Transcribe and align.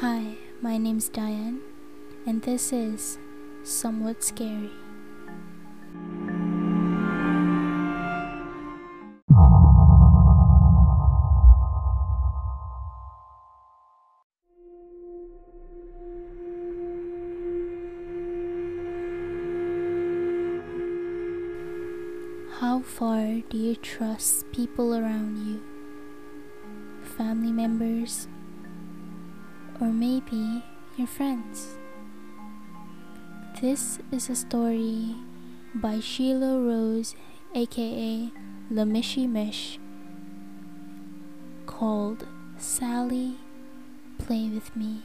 Hi, 0.00 0.38
my 0.62 0.78
name's 0.78 1.10
Diane, 1.10 1.60
and 2.24 2.40
this 2.40 2.72
is 2.72 3.18
Somewhat 3.64 4.24
Scary. 4.24 4.70
How 22.58 22.80
far 22.80 23.42
do 23.50 23.58
you 23.58 23.76
trust 23.76 24.50
people 24.50 24.94
around 24.94 25.46
you? 25.46 25.60
Family 27.02 27.52
members? 27.52 28.28
Or 29.80 29.88
maybe 29.88 30.62
your 30.98 31.06
friends? 31.06 31.78
This 33.62 33.98
is 34.12 34.28
a 34.28 34.36
story 34.36 35.16
by 35.74 36.00
Sheila 36.00 36.60
Rose, 36.60 37.14
aka 37.54 38.30
Lamishy 38.70 39.26
Mish, 39.26 39.78
called 41.64 42.26
Sally 42.58 43.38
Play 44.18 44.50
With 44.50 44.76
Me. 44.76 45.00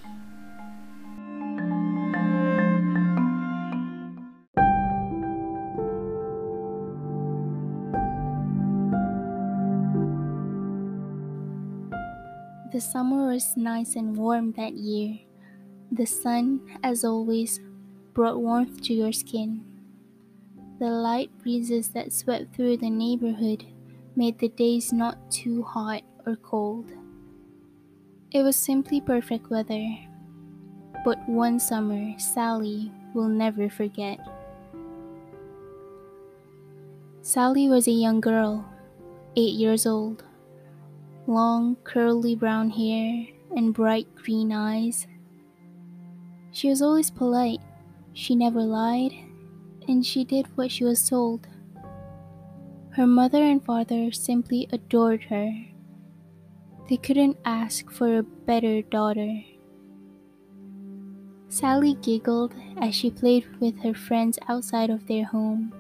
The 12.76 12.82
summer 12.82 13.32
was 13.32 13.56
nice 13.56 13.96
and 13.96 14.18
warm 14.18 14.52
that 14.58 14.74
year. 14.74 15.20
The 15.94 16.06
sun, 16.06 16.60
as 16.84 17.06
always, 17.06 17.62
brought 18.14 18.42
warmth 18.42 18.82
to 18.82 18.94
your 18.94 19.14
skin. 19.14 19.64
The 20.80 20.90
light 20.90 21.32
breezes 21.42 21.88
that 21.96 22.12
swept 22.12 22.54
through 22.54 22.84
the 22.84 22.90
neighborhood 22.90 23.64
made 24.18 24.40
the 24.40 24.50
days 24.50 24.92
not 24.92 25.32
too 25.32 25.64
hot 25.64 26.02
or 26.26 26.36
cold. 26.36 26.92
It 28.32 28.44
was 28.44 28.58
simply 28.58 29.00
perfect 29.00 29.50
weather. 29.50 29.96
But 31.06 31.24
one 31.30 31.62
summer 31.62 32.20
Sally 32.20 32.92
will 33.14 33.30
never 33.30 33.70
forget. 33.70 34.20
Sally 37.22 37.70
was 37.70 37.88
a 37.88 37.92
young 37.92 38.20
girl, 38.20 38.68
eight 39.38 39.54
years 39.54 39.88
old 39.88 40.26
long 41.28 41.76
curly 41.84 42.36
brown 42.36 42.70
hair, 42.70 43.28
and 43.56 43.74
bright 43.74 44.08
green 44.16 44.52
eyes. 44.52 45.08
She 46.52 46.70
was 46.70 46.82
always 46.82 47.10
polite, 47.10 47.62
she 48.14 48.36
never 48.36 48.62
lied, 48.62 49.14
and 49.88 50.06
she 50.06 50.24
did 50.24 50.48
what 50.56 50.72
she 50.72 50.84
was 50.84 51.08
told. 51.08 51.48
Her 52.92 53.08
mother 53.08 53.44
and 53.44 53.64
father 53.64 54.12
simply 54.12 54.68
adored 54.72 55.24
her. 55.26 55.52
They 56.90 56.98
couldn't 56.98 57.38
ask 57.44 57.92
for 57.92 58.18
a 58.18 58.24
better 58.24 58.82
daughter. 58.82 59.42
Sally 61.50 61.96
giggled 61.96 62.54
as 62.78 62.94
she 62.94 63.10
played 63.10 63.46
with 63.60 63.80
her 63.82 63.94
friends 63.94 64.38
outside 64.48 64.90
of 64.90 65.08
their 65.08 65.26
home. 65.26 65.74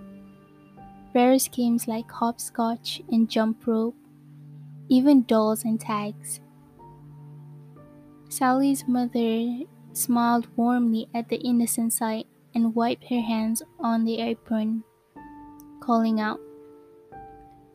Various 1.13 1.47
games 1.47 1.87
like 1.87 2.09
hopscotch 2.09 3.01
and 3.09 3.29
jump 3.29 3.65
rope 3.67 3.95
even 4.89 5.23
dolls 5.23 5.63
and 5.63 5.79
tags. 5.79 6.41
Sally's 8.29 8.85
mother 8.87 9.59
smiled 9.93 10.47
warmly 10.55 11.07
at 11.13 11.29
the 11.29 11.37
innocent 11.37 11.93
sight 11.93 12.27
and 12.53 12.75
wiped 12.75 13.05
her 13.05 13.21
hands 13.21 13.61
on 13.79 14.03
the 14.05 14.19
apron, 14.19 14.83
calling 15.79 16.19
out, 16.19 16.39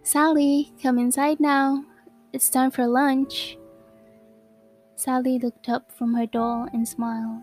Sally, 0.02 0.72
come 0.82 0.98
inside 0.98 1.40
now. 1.40 1.84
It's 2.32 2.48
time 2.48 2.70
for 2.70 2.86
lunch. 2.86 3.58
Sally 4.96 5.38
looked 5.38 5.68
up 5.68 5.92
from 5.92 6.14
her 6.14 6.26
doll 6.26 6.68
and 6.72 6.86
smiled. 6.86 7.42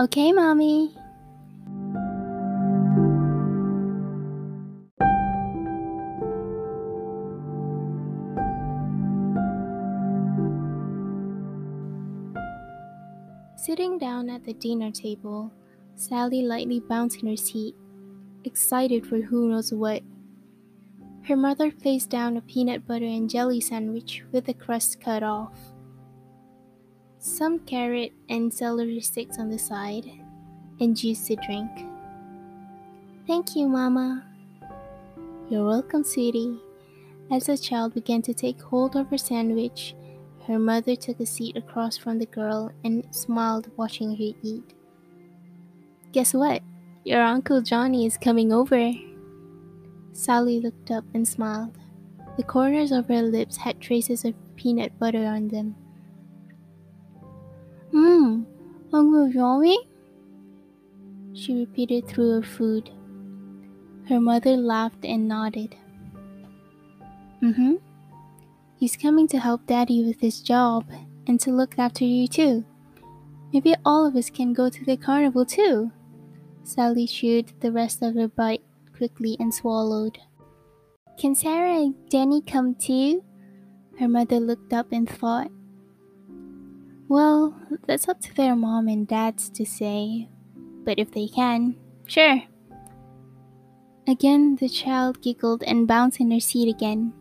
Okay, 0.00 0.32
Mommy. 0.32 0.94
Sitting 13.62 13.96
down 13.96 14.28
at 14.28 14.44
the 14.44 14.54
dinner 14.54 14.90
table, 14.90 15.52
Sally 15.94 16.42
lightly 16.42 16.80
bounced 16.80 17.22
in 17.22 17.28
her 17.28 17.36
seat, 17.36 17.76
excited 18.42 19.06
for 19.06 19.20
who 19.20 19.50
knows 19.50 19.72
what. 19.72 20.02
Her 21.28 21.36
mother 21.36 21.70
placed 21.70 22.10
down 22.10 22.36
a 22.36 22.40
peanut 22.40 22.88
butter 22.88 23.04
and 23.04 23.30
jelly 23.30 23.60
sandwich 23.60 24.24
with 24.32 24.46
the 24.46 24.54
crust 24.54 25.00
cut 25.00 25.22
off, 25.22 25.56
some 27.20 27.60
carrot 27.60 28.12
and 28.28 28.52
celery 28.52 29.00
sticks 29.00 29.38
on 29.38 29.48
the 29.48 29.60
side, 29.60 30.10
and 30.80 30.96
juice 30.96 31.24
to 31.28 31.36
drink. 31.36 31.70
Thank 33.28 33.54
you, 33.54 33.68
Mama. 33.68 34.24
You're 35.48 35.68
welcome, 35.68 36.02
sweetie. 36.02 36.58
As 37.30 37.46
the 37.46 37.56
child 37.56 37.94
began 37.94 38.22
to 38.22 38.34
take 38.34 38.60
hold 38.60 38.96
of 38.96 39.08
her 39.10 39.18
sandwich, 39.18 39.94
her 40.46 40.58
mother 40.58 40.96
took 40.96 41.20
a 41.20 41.26
seat 41.26 41.56
across 41.56 41.96
from 41.96 42.18
the 42.18 42.26
girl 42.26 42.72
and 42.84 43.06
smiled 43.10 43.70
watching 43.76 44.10
her 44.16 44.34
eat. 44.42 44.74
Guess 46.12 46.34
what? 46.34 46.62
Your 47.04 47.22
Uncle 47.22 47.62
Johnny 47.62 48.06
is 48.06 48.16
coming 48.16 48.52
over. 48.52 48.92
Sally 50.12 50.60
looked 50.60 50.90
up 50.90 51.04
and 51.14 51.26
smiled. 51.26 51.78
The 52.36 52.42
corners 52.42 52.92
of 52.92 53.08
her 53.08 53.22
lips 53.22 53.56
had 53.56 53.80
traces 53.80 54.24
of 54.24 54.34
peanut 54.56 54.98
butter 54.98 55.24
on 55.26 55.48
them. 55.48 55.76
Mmm, 57.92 58.44
Uncle 58.92 59.30
Johnny? 59.32 59.78
She 61.34 61.54
repeated 61.54 62.08
through 62.08 62.30
her 62.30 62.42
food. 62.42 62.90
Her 64.08 64.20
mother 64.20 64.56
laughed 64.56 65.04
and 65.04 65.28
nodded. 65.28 65.76
Mm 67.42 67.54
hmm. 67.54 67.74
He's 68.82 68.96
coming 68.96 69.28
to 69.28 69.38
help 69.38 69.64
Daddy 69.66 70.04
with 70.04 70.18
his 70.18 70.40
job 70.40 70.90
and 71.28 71.38
to 71.38 71.52
look 71.52 71.78
after 71.78 72.04
you 72.04 72.26
too. 72.26 72.64
Maybe 73.52 73.76
all 73.84 74.04
of 74.04 74.16
us 74.16 74.28
can 74.28 74.52
go 74.52 74.68
to 74.68 74.84
the 74.84 74.96
carnival 74.96 75.46
too. 75.46 75.92
Sally 76.64 77.06
chewed 77.06 77.52
the 77.60 77.70
rest 77.70 78.02
of 78.02 78.16
her 78.16 78.26
bite 78.26 78.64
quickly 78.96 79.36
and 79.38 79.54
swallowed. 79.54 80.18
Can 81.16 81.36
Sarah 81.36 81.76
and 81.76 81.94
Danny 82.10 82.40
come 82.42 82.74
too? 82.74 83.22
Her 84.00 84.08
mother 84.08 84.40
looked 84.40 84.72
up 84.72 84.90
and 84.90 85.08
thought. 85.08 85.52
Well, 87.06 87.54
that's 87.86 88.08
up 88.08 88.20
to 88.22 88.34
their 88.34 88.56
mom 88.56 88.88
and 88.88 89.06
dads 89.06 89.48
to 89.50 89.64
say. 89.64 90.28
But 90.82 90.98
if 90.98 91.12
they 91.12 91.28
can, 91.28 91.76
sure. 92.08 92.42
Again, 94.08 94.56
the 94.56 94.68
child 94.68 95.22
giggled 95.22 95.62
and 95.62 95.86
bounced 95.86 96.18
in 96.18 96.32
her 96.32 96.40
seat 96.40 96.68
again 96.68 97.14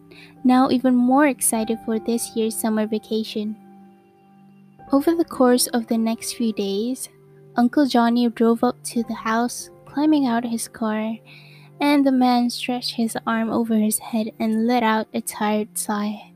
now 0.43 0.69
even 0.69 0.95
more 0.95 1.27
excited 1.27 1.79
for 1.85 1.99
this 1.99 2.35
year's 2.35 2.55
summer 2.55 2.87
vacation. 2.87 3.55
Over 4.91 5.15
the 5.15 5.25
course 5.25 5.67
of 5.67 5.87
the 5.87 5.97
next 5.97 6.33
few 6.33 6.51
days, 6.53 7.09
Uncle 7.55 7.85
Johnny 7.85 8.27
drove 8.29 8.63
up 8.63 8.81
to 8.85 9.03
the 9.03 9.13
house, 9.13 9.69
climbing 9.85 10.25
out 10.25 10.45
of 10.45 10.51
his 10.51 10.67
car, 10.67 11.17
and 11.79 12.05
the 12.05 12.11
man 12.11 12.49
stretched 12.49 12.95
his 12.95 13.17
arm 13.25 13.49
over 13.49 13.75
his 13.75 13.99
head 13.99 14.31
and 14.39 14.67
let 14.67 14.83
out 14.83 15.07
a 15.13 15.21
tired 15.21 15.77
sigh. 15.77 16.31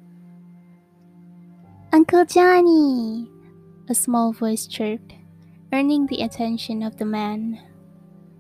Uncle 1.94 2.26
Johnny! 2.26 3.30
A 3.88 3.96
small 3.96 4.34
voice 4.34 4.68
chirped, 4.68 5.14
earning 5.72 6.08
the 6.08 6.22
attention 6.22 6.82
of 6.82 6.98
the 6.98 7.06
man. 7.06 7.62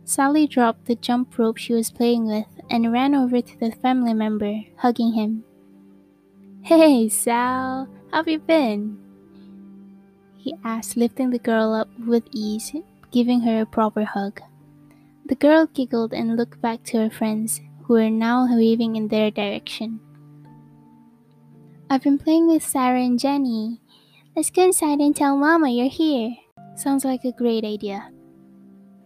Sally 0.04 0.48
dropped 0.48 0.86
the 0.86 0.96
jump 0.96 1.38
rope 1.38 1.58
she 1.58 1.74
was 1.74 1.92
playing 1.92 2.26
with 2.26 2.48
and 2.70 2.92
ran 2.92 3.16
over 3.16 3.42
to 3.42 3.60
the 3.60 3.72
family 3.82 4.14
member, 4.14 4.62
hugging 4.78 5.14
him. 5.14 5.44
Hey, 6.62 7.10
Sal, 7.10 7.88
how've 8.12 8.28
you 8.28 8.40
been? 8.40 8.98
He 10.36 10.56
asked, 10.64 10.98
lifting 10.98 11.30
the 11.30 11.40
girl 11.40 11.74
up 11.74 11.90
with 12.06 12.24
ease, 12.32 12.74
giving 13.12 13.42
her 13.42 13.62
a 13.62 13.66
proper 13.66 14.04
hug. 14.04 14.42
The 15.26 15.36
girl 15.36 15.66
giggled 15.68 16.14
and 16.14 16.38
looked 16.38 16.62
back 16.62 16.84
to 16.86 16.98
her 16.98 17.10
friends, 17.10 17.62
who 17.84 17.94
were 17.94 18.10
now 18.10 18.48
waving 18.50 18.96
in 18.96 19.08
their 19.08 19.32
direction. 19.32 20.00
I've 21.90 22.04
been 22.04 22.18
playing 22.18 22.48
with 22.48 22.64
Sarah 22.64 23.02
and 23.02 23.20
Jenny. 23.20 23.80
Let's 24.36 24.50
go 24.50 24.66
inside 24.66 25.00
and 25.00 25.16
tell 25.16 25.38
Mama 25.38 25.70
you're 25.70 25.90
here. 25.90 26.36
Sounds 26.76 27.06
like 27.06 27.24
a 27.24 27.32
great 27.32 27.64
idea. 27.64 28.12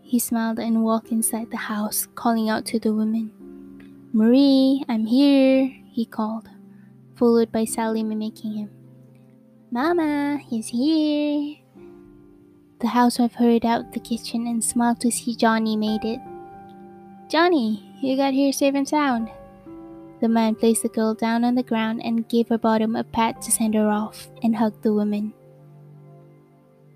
He 0.02 0.18
smiled 0.18 0.60
and 0.60 0.84
walked 0.84 1.12
inside 1.12 1.52
the 1.52 1.58
house, 1.58 2.08
calling 2.16 2.50
out 2.50 2.66
to 2.68 2.80
the 2.80 2.94
women. 2.94 3.32
Marie, 4.12 4.84
I'm 4.90 5.06
here, 5.06 5.72
he 5.92 6.06
called 6.06 6.50
followed 7.20 7.52
by 7.52 7.66
Sally 7.66 8.02
mimicking 8.02 8.54
him. 8.54 8.70
Mama, 9.72 10.40
he's 10.48 10.70
here. 10.70 11.58
The 12.80 12.88
housewife 12.88 13.34
hurried 13.34 13.66
out 13.66 13.92
the 13.92 14.00
kitchen 14.00 14.48
and 14.48 14.64
smiled 14.64 15.02
to 15.02 15.12
see 15.12 15.36
Johnny 15.36 15.76
made 15.76 16.06
it. 16.06 16.22
Johnny, 17.28 17.84
you 18.02 18.16
got 18.16 18.34
here 18.34 18.54
safe 18.54 18.74
and 18.74 18.88
sound. 18.88 19.30
The 20.22 20.30
man 20.30 20.56
placed 20.56 20.84
the 20.84 20.90
girl 20.90 21.14
down 21.14 21.44
on 21.44 21.56
the 21.56 21.64
ground 21.64 22.02
and 22.06 22.28
gave 22.30 22.48
her 22.48 22.58
bottom 22.58 22.96
a 22.96 23.04
pat 23.04 23.42
to 23.42 23.52
send 23.52 23.76
her 23.76 23.90
off 23.90 24.30
and 24.42 24.56
hugged 24.56 24.82
the 24.82 24.94
woman. 24.94 25.34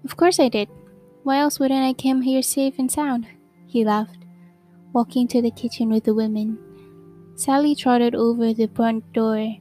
Of 0.06 0.16
course 0.16 0.40
I 0.40 0.48
did. 0.48 0.70
Why 1.24 1.40
else 1.40 1.60
wouldn't 1.60 1.84
I 1.84 1.92
come 1.92 2.22
here 2.22 2.42
safe 2.42 2.80
and 2.80 2.90
sound? 2.90 3.28
He 3.68 3.84
laughed, 3.84 4.24
walking 4.94 5.28
to 5.30 5.42
the 5.42 5.52
kitchen 5.52 5.90
with 5.90 6.06
the 6.06 6.14
women. 6.14 6.60
Sally 7.36 7.76
trotted 7.76 8.16
over 8.16 8.54
the 8.54 8.68
front 8.68 9.12
door, 9.14 9.58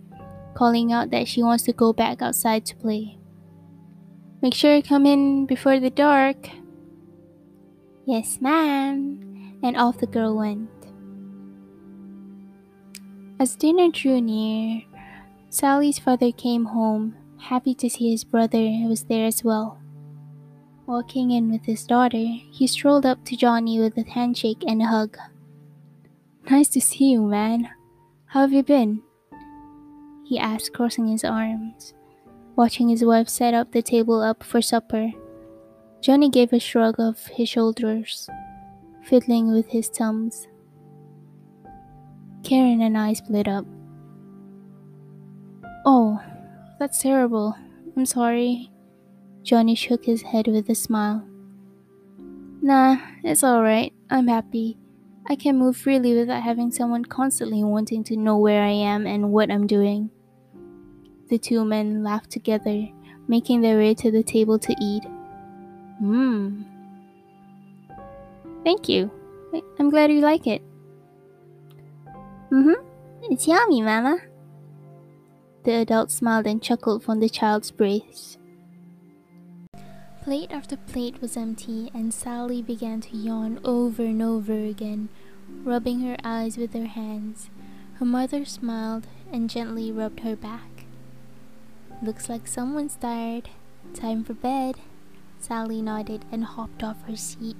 calling 0.54 0.92
out 0.92 1.10
that 1.10 1.26
she 1.26 1.42
wants 1.42 1.64
to 1.64 1.72
go 1.72 1.92
back 1.92 2.20
outside 2.20 2.66
to 2.66 2.76
play. 2.76 3.18
Make 4.42 4.54
sure 4.54 4.76
you 4.76 4.82
come 4.82 5.06
in 5.06 5.46
before 5.46 5.80
the 5.80 5.90
dark. 5.90 6.48
Yes, 8.04 8.38
ma'am. 8.40 9.58
And 9.62 9.76
off 9.76 9.98
the 9.98 10.06
girl 10.06 10.36
went. 10.36 10.68
As 13.38 13.56
dinner 13.56 13.88
drew 13.90 14.20
near, 14.20 14.82
Sally's 15.48 15.98
father 15.98 16.32
came 16.32 16.66
home, 16.66 17.14
happy 17.38 17.74
to 17.74 17.88
see 17.88 18.10
his 18.10 18.24
brother 18.24 18.58
was 18.88 19.04
there 19.04 19.26
as 19.26 19.44
well. 19.44 19.78
Walking 20.86 21.30
in 21.30 21.50
with 21.50 21.64
his 21.64 21.86
daughter, 21.86 22.24
he 22.50 22.66
strolled 22.66 23.06
up 23.06 23.24
to 23.26 23.36
Johnny 23.36 23.78
with 23.78 23.96
a 23.96 24.02
handshake 24.02 24.64
and 24.66 24.82
a 24.82 24.86
hug. 24.86 25.16
Nice 26.50 26.68
to 26.70 26.80
see 26.80 27.12
you, 27.12 27.22
man. 27.22 27.68
How 28.26 28.40
have 28.40 28.52
you 28.52 28.62
been? 28.62 29.02
He 30.24 30.38
asked, 30.38 30.72
crossing 30.72 31.06
his 31.06 31.24
arms. 31.24 31.94
Watching 32.56 32.88
his 32.88 33.04
wife 33.04 33.28
set 33.28 33.54
up 33.54 33.72
the 33.72 33.82
table 33.82 34.20
up 34.20 34.42
for 34.42 34.60
supper, 34.60 35.10
Johnny 36.00 36.28
gave 36.28 36.52
a 36.52 36.58
shrug 36.58 36.96
of 36.98 37.26
his 37.26 37.48
shoulders, 37.48 38.28
fiddling 39.04 39.52
with 39.52 39.68
his 39.68 39.88
thumbs. 39.88 40.48
Karen 42.42 42.82
and 42.82 42.98
I 42.98 43.12
split 43.12 43.46
up. 43.46 43.64
Oh, 45.86 46.20
that's 46.78 47.00
terrible. 47.00 47.56
I'm 47.96 48.04
sorry. 48.04 48.70
Johnny 49.42 49.74
shook 49.74 50.04
his 50.04 50.22
head 50.22 50.48
with 50.48 50.68
a 50.68 50.74
smile. 50.74 51.26
Nah, 52.60 52.96
it's 53.24 53.44
alright. 53.44 53.92
I'm 54.10 54.28
happy. 54.28 54.76
I 55.28 55.36
can 55.36 55.58
move 55.58 55.76
freely 55.76 56.16
without 56.16 56.42
having 56.42 56.70
someone 56.70 57.04
constantly 57.04 57.62
wanting 57.62 58.02
to 58.04 58.16
know 58.16 58.38
where 58.38 58.62
I 58.62 58.70
am 58.70 59.06
and 59.06 59.32
what 59.32 59.50
I'm 59.50 59.66
doing. 59.66 60.10
The 61.28 61.38
two 61.38 61.64
men 61.64 62.02
laughed 62.02 62.30
together, 62.30 62.88
making 63.28 63.60
their 63.60 63.78
way 63.78 63.94
to 63.94 64.10
the 64.10 64.22
table 64.22 64.58
to 64.58 64.74
eat. 64.80 65.04
Mmm. 66.02 66.64
Thank 68.64 68.88
you. 68.88 69.10
I'm 69.78 69.90
glad 69.90 70.10
you 70.10 70.20
like 70.20 70.46
it. 70.46 70.62
Mm 72.50 72.64
hmm. 72.64 73.32
It's 73.32 73.46
yummy, 73.46 73.82
Mama. 73.82 74.18
The 75.64 75.74
adult 75.76 76.10
smiled 76.10 76.46
and 76.46 76.60
chuckled 76.60 77.04
from 77.04 77.20
the 77.20 77.28
child's 77.28 77.70
brace. 77.70 78.36
Plate 80.22 80.52
after 80.52 80.76
plate 80.76 81.20
was 81.20 81.36
empty, 81.36 81.90
and 81.92 82.14
Sally 82.14 82.62
began 82.62 83.00
to 83.00 83.16
yawn 83.16 83.58
over 83.64 84.04
and 84.04 84.22
over 84.22 84.52
again, 84.52 85.08
rubbing 85.64 86.00
her 86.02 86.16
eyes 86.22 86.56
with 86.56 86.74
her 86.74 86.86
hands. 86.86 87.50
Her 87.94 88.04
mother 88.04 88.44
smiled 88.44 89.08
and 89.32 89.50
gently 89.50 89.90
rubbed 89.90 90.20
her 90.20 90.36
back. 90.36 90.86
Looks 92.04 92.28
like 92.28 92.46
someone's 92.46 92.94
tired. 92.94 93.48
Time 93.94 94.22
for 94.22 94.34
bed. 94.34 94.76
Sally 95.40 95.82
nodded 95.82 96.24
and 96.30 96.44
hopped 96.44 96.84
off 96.84 97.02
her 97.08 97.16
seat, 97.16 97.56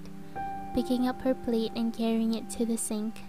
picking 0.73 1.09
up 1.09 1.23
her 1.23 1.35
plate 1.35 1.73
and 1.75 1.93
carrying 1.93 2.33
it 2.33 2.49
to 2.51 2.65
the 2.65 2.79
sink. 2.79 3.23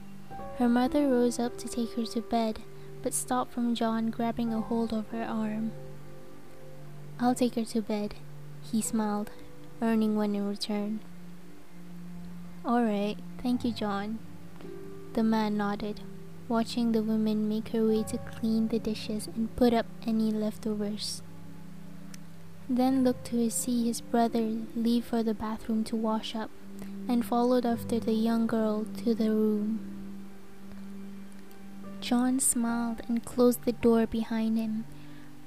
Her 0.59 0.69
mother 0.69 1.07
rose 1.07 1.39
up 1.39 1.57
to 1.57 1.68
take 1.68 1.94
her 1.94 2.06
to 2.06 2.21
bed, 2.21 2.59
but 3.01 3.15
stopped 3.15 3.51
from 3.51 3.74
John 3.74 4.12
grabbing 4.12 4.53
a 4.53 4.62
hold 4.62 4.94
of 4.94 5.07
her 5.09 5.24
arm. 5.24 5.71
I'll 7.19 7.33
take 7.33 7.56
her 7.56 7.65
to 7.65 7.81
bed, 7.81 8.13
he 8.71 8.81
smiled, 8.81 9.31
earning 9.81 10.15
one 10.15 10.36
in 10.36 10.48
return. 10.48 11.00
Alright, 12.65 13.18
thank 13.42 13.65
you, 13.65 13.71
John. 13.71 14.19
The 15.13 15.24
man 15.24 15.57
nodded, 15.57 16.01
watching 16.48 16.92
the 16.92 17.04
woman 17.04 17.48
make 17.50 17.69
her 17.69 17.86
way 17.86 18.04
to 18.04 18.18
clean 18.18 18.69
the 18.69 18.80
dishes 18.80 19.27
and 19.27 19.56
put 19.56 19.74
up 19.74 19.86
any 20.07 20.31
leftovers. 20.31 21.21
Then 22.69 23.04
looked 23.04 23.25
to 23.25 23.50
see 23.50 23.86
his 23.86 24.01
brother 24.01 24.57
leave 24.75 25.06
for 25.06 25.21
the 25.21 25.33
bathroom 25.33 25.83
to 25.86 25.95
wash 25.95 26.36
up, 26.36 26.50
and 27.07 27.25
followed 27.25 27.65
after 27.65 28.00
the 28.00 28.13
young 28.13 28.48
girl 28.48 28.86
to 29.04 29.13
the 29.13 29.30
room. 29.30 29.80
John 32.00 32.39
smiled 32.39 33.01
and 33.07 33.24
closed 33.24 33.63
the 33.65 33.74
door 33.74 34.07
behind 34.07 34.57
him 34.57 34.86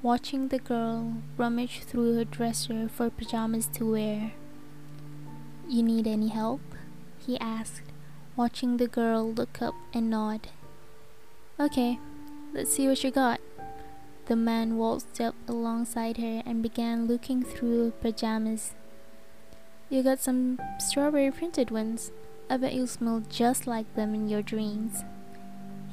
watching 0.03 0.49
the 0.49 0.59
girl 0.59 1.13
rummage 1.37 1.81
through 1.81 2.15
her 2.15 2.23
dresser 2.23 2.87
for 2.87 3.09
pajamas 3.09 3.67
to 3.67 3.91
wear. 3.91 4.33
You 5.67 5.83
need 5.83 6.07
any 6.07 6.29
help? 6.29 6.61
he 7.25 7.39
asked, 7.39 7.81
watching 8.37 8.77
the 8.77 8.87
girl 8.87 9.33
look 9.33 9.61
up 9.61 9.73
and 9.93 10.09
nod. 10.09 10.47
Okay, 11.59 11.99
let's 12.53 12.71
see 12.73 12.87
what 12.87 13.03
you 13.03 13.11
got. 13.11 13.41
The 14.27 14.35
man 14.35 14.77
waltzed 14.77 15.19
up 15.19 15.35
alongside 15.47 16.17
her 16.17 16.43
and 16.45 16.61
began 16.61 17.07
looking 17.07 17.43
through 17.43 17.85
her 17.85 17.91
pajamas. 17.91 18.75
You 19.89 20.03
got 20.03 20.19
some 20.19 20.59
strawberry 20.79 21.31
printed 21.31 21.71
ones. 21.71 22.11
I 22.49 22.57
bet 22.57 22.73
you'll 22.73 22.87
smell 22.87 23.23
just 23.29 23.67
like 23.67 23.93
them 23.95 24.13
in 24.13 24.29
your 24.29 24.41
dreams. 24.41 25.03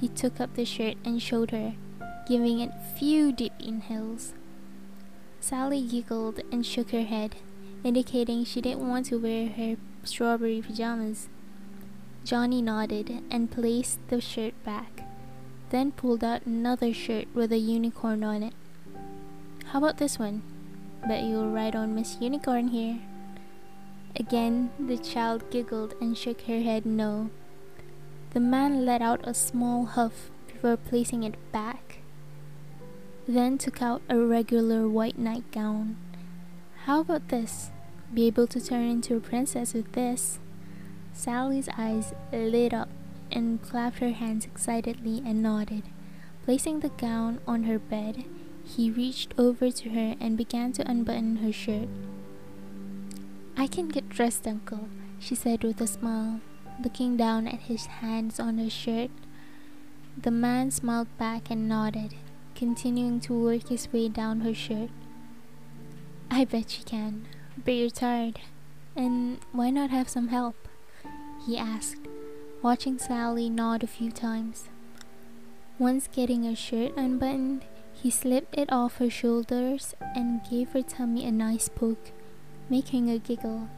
He 0.01 0.09
took 0.09 0.41
up 0.41 0.55
the 0.55 0.65
shirt 0.65 0.97
and 1.05 1.23
showed 1.23 1.51
her, 1.53 1.75
giving 2.27 2.61
it 2.61 2.73
few 2.97 3.33
deep 3.33 3.53
inhales. 3.61 4.35
Sally 5.41 5.83
giggled 5.83 6.41
and 6.51 6.65
shook 6.65 6.91
her 6.91 7.05
head, 7.05 7.37
indicating 7.83 8.45
she 8.45 8.61
didn't 8.61 8.89
want 8.89 9.07
to 9.07 9.19
wear 9.19 9.49
her 9.49 9.77
strawberry 10.03 10.63
pajamas. 10.63 11.29
Johnny 12.25 12.63
nodded 12.63 13.23
and 13.31 13.51
placed 13.51 13.99
the 14.09 14.21
shirt 14.21 14.55
back, 14.65 15.07
then 15.69 15.93
pulled 15.93 16.25
out 16.25 16.47
another 16.47 16.95
shirt 16.95 17.27
with 17.35 17.53
a 17.53 17.59
unicorn 17.59 18.25
on 18.25 18.43
it. 18.43 18.55
How 19.67 19.79
about 19.81 19.99
this 19.99 20.19
one? 20.19 20.43
Bet 21.07 21.25
you'll 21.25 21.51
ride 21.51 21.77
on 21.77 21.95
Miss 21.95 22.17
Unicorn 22.21 22.69
here. 22.69 23.01
Again, 24.17 24.71
the 24.79 24.97
child 24.97 25.51
giggled 25.51 25.95
and 26.01 26.17
shook 26.17 26.43
her 26.43 26.61
head 26.61 26.87
no. 26.87 27.29
The 28.31 28.41
man 28.41 28.87
let 28.87 29.03
out 29.03 29.21
a 29.25 29.35
small 29.35 29.85
huff 29.85 30.31
before 30.47 30.79
placing 30.79 31.25
it 31.25 31.35
back 31.53 31.99
then 33.27 33.57
took 33.57 33.81
out 33.81 34.03
a 34.09 34.19
regular 34.19 34.89
white 34.89 35.19
nightgown. 35.19 35.97
How 36.85 37.01
about 37.01 37.29
this? 37.29 37.71
Be 38.13 38.27
able 38.27 38.47
to 38.49 38.61
turn 38.61 38.85
into 38.89 39.17
a 39.17 39.21
princess 39.21 39.73
with 39.73 39.93
this. 39.93 40.39
Sally's 41.13 41.69
eyes 41.79 42.13
lit 42.33 42.75
up 42.75 42.91
and 43.33 43.63
clapped 43.63 44.01
her 44.01 44.11
hands 44.11 44.45
excitedly 44.45 45.23
and 45.25 45.43
nodded. 45.43 45.85
Placing 46.45 46.81
the 46.81 46.91
gown 46.91 47.41
on 47.47 47.65
her 47.65 47.79
bed, 47.79 48.25
he 48.63 48.91
reached 48.91 49.33
over 49.39 49.71
to 49.71 49.89
her 49.91 50.15
and 50.21 50.37
began 50.37 50.73
to 50.73 50.89
unbutton 50.89 51.37
her 51.37 51.53
shirt. 51.53 51.89
I 53.57 53.67
can 53.67 53.89
get 53.89 54.11
dressed, 54.11 54.47
Uncle, 54.47 54.89
she 55.19 55.35
said 55.35 55.65
with 55.65 55.81
a 55.81 55.87
smile, 55.87 56.41
looking 56.83 57.17
down 57.17 57.47
at 57.47 57.61
his 57.61 57.87
hands 57.87 58.39
on 58.39 58.59
her 58.59 58.69
shirt. 58.69 59.11
The 60.21 60.31
man 60.31 60.71
smiled 60.71 61.09
back 61.17 61.51
and 61.51 61.67
nodded 61.69 62.15
continuing 62.65 63.21
to 63.21 63.35
work 63.35 63.69
his 63.69 63.93
way 63.93 64.09
down 64.09 64.41
her 64.41 64.55
shirt. 64.55 64.89
I 66.31 66.47
bet 66.47 66.79
you 66.79 66.85
can, 66.85 67.27
but 67.63 67.73
you're 67.73 67.91
tired. 67.91 68.41
And 68.97 69.39
why 69.53 69.69
not 69.69 69.91
have 69.91 70.09
some 70.09 70.29
help? 70.29 70.57
He 71.45 71.59
asked, 71.59 72.01
watching 72.63 72.99
Sally 72.99 73.51
nod 73.51 73.83
a 73.83 73.87
few 73.87 74.11
times. 74.11 74.71
Once 75.79 76.09
getting 76.09 76.45
her 76.45 76.57
shirt 76.57 76.97
unbuttoned, 76.97 77.67
he 77.93 78.09
slipped 78.09 78.57
it 78.57 78.73
off 78.73 78.97
her 78.97 79.11
shoulders 79.11 79.95
and 80.15 80.41
gave 80.51 80.71
her 80.71 80.83
tummy 80.83 81.27
a 81.27 81.31
nice 81.31 81.69
poke, 81.69 82.13
making 82.71 83.09
her 83.09 83.19
giggle. 83.19 83.69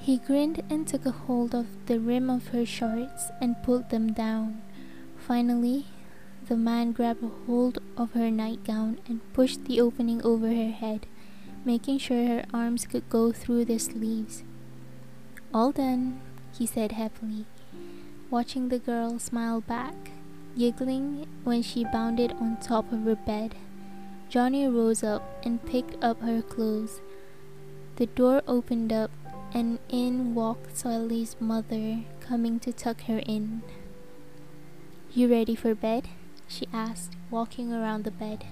He 0.00 0.18
grinned 0.18 0.64
and 0.68 0.84
took 0.88 1.06
a 1.06 1.12
hold 1.12 1.54
of 1.54 1.68
the 1.86 2.00
rim 2.00 2.28
of 2.28 2.48
her 2.48 2.66
shorts 2.66 3.30
and 3.40 3.62
pulled 3.62 3.90
them 3.90 4.12
down. 4.12 4.62
Finally, 5.16 5.86
the 6.50 6.56
man 6.56 6.90
grabbed 6.90 7.22
hold 7.46 7.78
of 7.96 8.12
her 8.14 8.28
nightgown 8.28 8.98
and 9.06 9.20
pushed 9.32 9.66
the 9.66 9.80
opening 9.80 10.20
over 10.22 10.48
her 10.48 10.72
head, 10.72 11.06
making 11.64 11.96
sure 11.96 12.26
her 12.26 12.44
arms 12.52 12.86
could 12.86 13.08
go 13.08 13.30
through 13.30 13.64
the 13.64 13.78
sleeves. 13.78 14.42
All 15.54 15.70
done, 15.70 16.20
he 16.58 16.66
said 16.66 16.90
happily, 16.90 17.46
watching 18.30 18.68
the 18.68 18.80
girl 18.80 19.20
smile 19.20 19.60
back, 19.60 19.94
giggling 20.58 21.28
when 21.44 21.62
she 21.62 21.84
bounded 21.84 22.32
on 22.32 22.56
top 22.56 22.92
of 22.92 23.04
her 23.04 23.14
bed. 23.14 23.54
Johnny 24.28 24.66
rose 24.66 25.04
up 25.04 25.22
and 25.44 25.64
picked 25.64 26.02
up 26.02 26.20
her 26.20 26.42
clothes. 26.42 27.00
The 27.94 28.06
door 28.06 28.42
opened 28.48 28.92
up, 28.92 29.12
and 29.54 29.78
in 29.88 30.34
walked 30.34 30.76
Sally's 30.76 31.36
mother, 31.38 32.00
coming 32.18 32.58
to 32.58 32.72
tuck 32.72 33.02
her 33.02 33.22
in. 33.24 33.62
You 35.14 35.28
ready 35.30 35.54
for 35.54 35.76
bed? 35.76 36.08
She 36.50 36.66
asked, 36.72 37.12
walking 37.30 37.72
around 37.72 38.02
the 38.02 38.10
bed. 38.10 38.44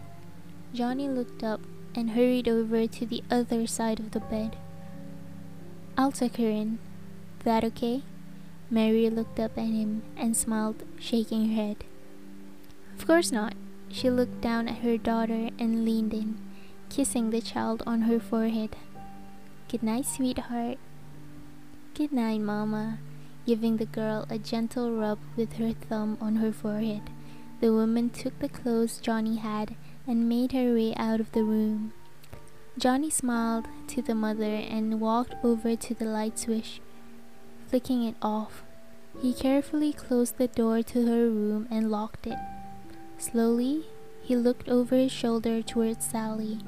Johnny 0.73 1.09
looked 1.09 1.43
up 1.43 1.61
and 1.95 2.11
hurried 2.11 2.47
over 2.47 2.87
to 2.87 3.05
the 3.05 3.25
other 3.29 3.67
side 3.67 3.99
of 3.99 4.13
the 4.13 4.21
bed. 4.21 4.57
I'll 5.97 6.13
tuck 6.13 6.37
her 6.37 6.49
in. 6.49 6.79
That 7.43 7.65
okay? 7.65 8.03
Mary 8.71 9.11
looked 9.11 9.41
up 9.41 9.59
at 9.59 9.67
him 9.67 10.03
and 10.17 10.37
smiled, 10.37 10.85
shaking 11.01 11.49
her 11.49 11.55
head. 11.55 11.85
Of 12.97 13.07
course 13.07 13.33
not. 13.33 13.55
She 13.89 14.11
looked 14.11 14.41
down 14.41 14.69
at 14.69 14.79
her 14.79 14.97
daughter 14.97 15.49
and 15.59 15.85
leaned 15.85 16.15
in, 16.15 16.39
kissing 16.91 17.31
the 17.31 17.41
child 17.41 17.83
on 17.85 18.03
her 18.03 18.21
forehead. 18.21 18.77
Good 19.69 19.83
night, 19.83 20.07
sweetheart. 20.07 20.79
Good 21.95 22.13
night, 22.13 22.43
Mama, 22.43 22.99
giving 23.45 23.79
the 23.79 23.87
girl 23.87 24.25
a 24.31 24.39
gentle 24.39 24.93
rub 24.93 25.19
with 25.37 25.55
her 25.55 25.73
thumb 25.73 26.17
on 26.21 26.37
her 26.37 26.53
forehead. 26.53 27.03
The 27.61 27.73
woman 27.73 28.11
took 28.11 28.39
the 28.39 28.49
clothes 28.49 28.99
Johnny 28.99 29.37
had 29.37 29.75
and 30.07 30.29
made 30.29 30.53
her 30.53 30.75
way 30.75 30.95
out 30.97 31.19
of 31.21 31.33
the 31.33 31.43
room. 31.43 31.93
Johnny 32.79 33.11
smiled 33.11 33.67
to 33.89 34.01
the 34.01 34.15
mother 34.15 34.45
and 34.45 35.01
walked 35.01 35.35
over 35.43 35.75
to 35.75 35.95
the 35.95 36.05
light 36.05 36.39
switch, 36.39 36.81
flicking 37.67 38.05
it 38.05 38.15
off. 38.23 38.63
He 39.21 39.35
carefully 39.35 39.93
closed 39.93 40.39
the 40.39 40.47
door 40.47 40.83
to 40.85 41.07
her 41.07 41.29
room 41.29 41.67
and 41.71 41.91
locked 41.91 42.29
it. 42.29 42.39
Slowly, 43.19 43.87
he 44.23 44.37
looked 44.37 44.69
over 44.69 44.95
his 44.95 45.11
shoulder 45.11 45.61
towards 45.61 46.05
Sally. 46.05 46.61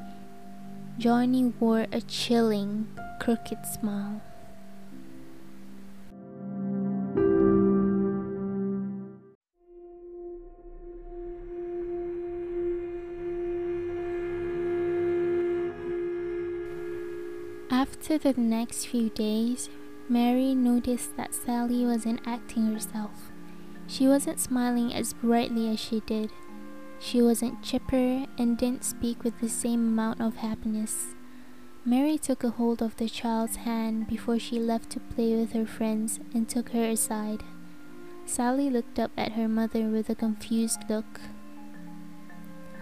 Johnny 0.99 1.52
wore 1.61 1.87
a 1.92 2.00
chilling, 2.00 2.88
crooked 3.20 3.64
smile. 3.64 4.20
After 18.11 18.33
the 18.33 18.40
next 18.40 18.87
few 18.87 19.09
days, 19.11 19.71
Mary 20.09 20.52
noticed 20.52 21.17
that 21.17 21.33
Sally 21.33 21.87
wasn't 21.87 22.26
acting 22.26 22.73
herself. 22.73 23.31
She 23.87 24.09
wasn't 24.09 24.40
smiling 24.40 24.93
as 24.93 25.12
brightly 25.12 25.69
as 25.69 25.79
she 25.79 26.00
did. 26.00 26.33
She 26.99 27.23
wasn't 27.23 27.62
chipper 27.62 28.26
and 28.37 28.59
didn't 28.59 28.83
speak 28.83 29.23
with 29.23 29.38
the 29.38 29.49
same 29.49 29.87
amount 29.87 30.21
of 30.21 30.38
happiness. 30.38 31.14
Mary 31.85 32.19
took 32.19 32.43
a 32.43 32.50
hold 32.50 32.83
of 32.83 32.97
the 32.97 33.09
child's 33.09 33.59
hand 33.59 34.09
before 34.09 34.40
she 34.40 34.59
left 34.59 34.90
to 34.90 34.99
play 35.14 35.37
with 35.37 35.52
her 35.52 35.64
friends 35.64 36.19
and 36.35 36.49
took 36.49 36.71
her 36.71 36.87
aside. 36.87 37.45
Sally 38.26 38.69
looked 38.69 38.99
up 38.99 39.12
at 39.17 39.33
her 39.33 39.47
mother 39.47 39.85
with 39.85 40.11
a 40.11 40.17
confused 40.17 40.83
look. 40.88 41.21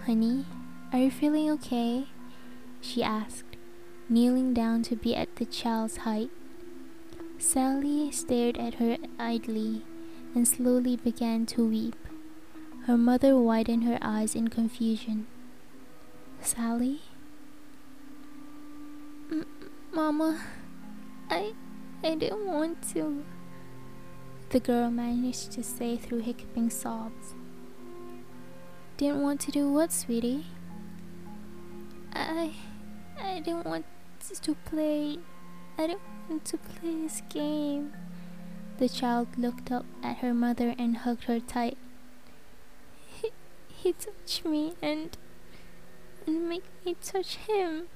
Honey, 0.06 0.46
are 0.90 1.00
you 1.00 1.10
feeling 1.10 1.50
okay? 1.50 2.06
she 2.80 3.02
asked 3.02 3.47
kneeling 4.08 4.54
down 4.54 4.82
to 4.82 4.96
be 4.96 5.14
at 5.14 5.36
the 5.36 5.44
child's 5.44 5.98
height. 5.98 6.30
Sally 7.38 8.10
stared 8.10 8.56
at 8.56 8.74
her 8.74 8.96
idly 9.18 9.82
and 10.34 10.48
slowly 10.48 10.96
began 10.96 11.46
to 11.46 11.68
weep. 11.68 11.96
Her 12.86 12.96
mother 12.96 13.36
widened 13.36 13.84
her 13.84 13.98
eyes 14.00 14.34
in 14.34 14.48
confusion. 14.48 15.26
Sally? 16.40 17.00
M 19.30 19.44
Mama, 19.92 20.40
I, 21.28 21.52
I 22.02 22.14
didn't 22.14 22.46
want 22.46 22.82
to. 22.94 23.24
The 24.50 24.60
girl 24.60 24.90
managed 24.90 25.52
to 25.52 25.62
say 25.62 25.96
through 25.98 26.20
hiccuping 26.20 26.70
sobs. 26.70 27.34
Didn't 28.96 29.22
want 29.22 29.40
to 29.42 29.50
do 29.50 29.70
what, 29.70 29.92
sweetie? 29.92 30.46
I, 32.14 32.54
I 33.22 33.40
didn't 33.40 33.66
want 33.66 33.84
to 34.20 34.54
play. 34.64 35.18
I 35.78 35.86
don't 35.86 36.00
want 36.28 36.44
to 36.46 36.58
play 36.58 36.94
this 37.02 37.22
game. 37.28 37.92
The 38.78 38.88
child 38.88 39.28
looked 39.36 39.72
up 39.72 39.86
at 40.02 40.18
her 40.18 40.34
mother 40.34 40.74
and 40.78 40.98
hugged 40.98 41.24
her 41.24 41.40
tight. 41.40 41.76
He, 43.06 43.30
he 43.68 43.92
touched 43.92 44.44
me 44.44 44.74
and 44.82 45.16
and 46.26 46.48
make 46.48 46.64
me 46.84 46.94
touch 47.02 47.36
him. 47.36 47.88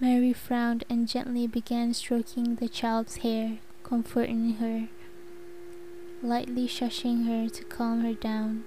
Mary 0.00 0.32
frowned 0.32 0.84
and 0.90 1.06
gently 1.06 1.46
began 1.46 1.94
stroking 1.94 2.56
the 2.56 2.68
child's 2.68 3.16
hair, 3.16 3.58
comforting 3.82 4.54
her, 4.54 4.88
lightly 6.22 6.66
shushing 6.66 7.26
her 7.26 7.48
to 7.48 7.64
calm 7.64 8.00
her 8.00 8.14
down. 8.14 8.64